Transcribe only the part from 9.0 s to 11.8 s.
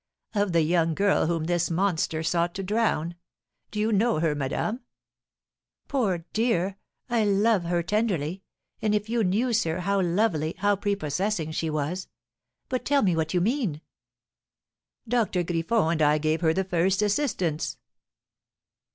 you knew, sir, how lovely, how prepossessing she